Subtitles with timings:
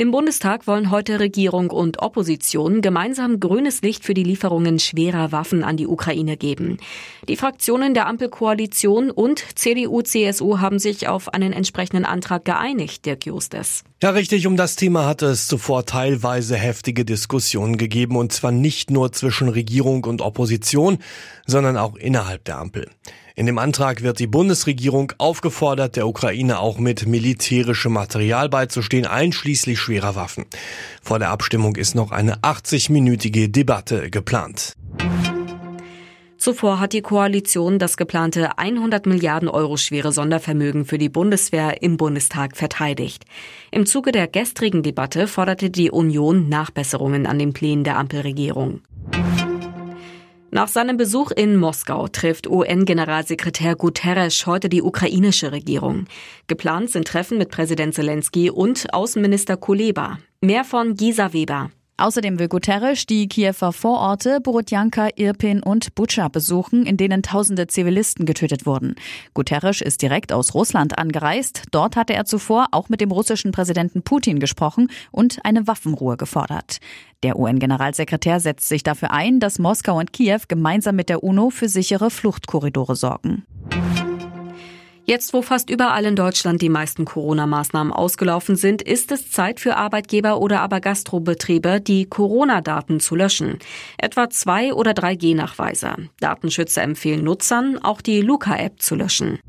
[0.00, 5.62] Im Bundestag wollen heute Regierung und Opposition gemeinsam grünes Licht für die Lieferungen schwerer Waffen
[5.62, 6.78] an die Ukraine geben.
[7.28, 13.84] Die Fraktionen der Ampelkoalition und CDU-CSU haben sich auf einen entsprechenden Antrag geeinigt, Dirk Justes.
[14.02, 14.46] Ja, richtig.
[14.46, 19.50] Um das Thema hatte es zuvor teilweise heftige Diskussionen gegeben, und zwar nicht nur zwischen
[19.50, 20.96] Regierung und Opposition,
[21.46, 22.88] sondern auch innerhalb der Ampel.
[23.36, 29.78] In dem Antrag wird die Bundesregierung aufgefordert, der Ukraine auch mit militärischem Material beizustehen, einschließlich
[29.78, 30.46] schwerer Waffen.
[31.02, 34.74] Vor der Abstimmung ist noch eine 80-minütige Debatte geplant.
[36.40, 41.98] Zuvor hat die Koalition das geplante 100 Milliarden Euro schwere Sondervermögen für die Bundeswehr im
[41.98, 43.26] Bundestag verteidigt.
[43.70, 48.80] Im Zuge der gestrigen Debatte forderte die Union Nachbesserungen an den Plänen der Ampelregierung.
[50.52, 56.06] Nach seinem Besuch in Moskau trifft UN-Generalsekretär Guterres heute die ukrainische Regierung.
[56.48, 60.18] Geplant sind Treffen mit Präsident Zelensky und Außenminister Kuleba.
[60.40, 61.70] Mehr von Gisa Weber.
[62.00, 68.24] Außerdem will Guterres die Kiewer Vororte Borodjanka, Irpin und Butscha besuchen, in denen tausende Zivilisten
[68.24, 68.94] getötet wurden.
[69.34, 71.64] Guterres ist direkt aus Russland angereist.
[71.72, 76.78] Dort hatte er zuvor auch mit dem russischen Präsidenten Putin gesprochen und eine Waffenruhe gefordert.
[77.22, 81.68] Der UN-Generalsekretär setzt sich dafür ein, dass Moskau und Kiew gemeinsam mit der UNO für
[81.68, 83.44] sichere Fluchtkorridore sorgen.
[85.04, 89.76] Jetzt, wo fast überall in Deutschland die meisten Corona-Maßnahmen ausgelaufen sind, ist es Zeit für
[89.76, 93.58] Arbeitgeber oder aber Gastrobetriebe, die Corona-Daten zu löschen.
[93.98, 95.94] Etwa zwei oder drei G-Nachweise.
[96.20, 99.40] Datenschützer empfehlen Nutzern, auch die Luca-App zu löschen.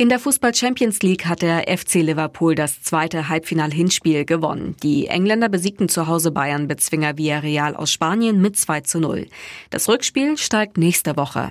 [0.00, 4.74] In der Fußball Champions League hat der FC Liverpool das zweite Halbfinal-Hinspiel gewonnen.
[4.82, 9.26] Die Engländer besiegten zu Hause Bayern-Bezwinger Villarreal aus Spanien mit 2 zu 0.
[9.68, 11.50] Das Rückspiel steigt nächste Woche.